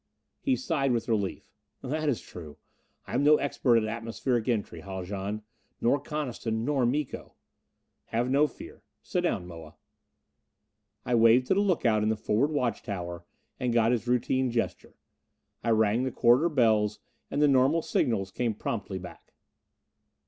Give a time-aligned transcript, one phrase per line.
[0.41, 1.47] He sighed with relief.
[1.83, 2.57] "That is true.
[3.05, 5.43] I am no expert at atmospheric entry, Haljan
[5.79, 7.35] nor Coniston, nor Miko."
[8.05, 8.81] "Have no fear.
[9.03, 9.75] Sit down, Moa."
[11.05, 13.25] I waved to the look out in the forward watch tower,
[13.59, 14.95] and got his routine gesture.
[15.63, 16.97] I rang the corridor bells,
[17.29, 19.35] and the normal signals came promptly back.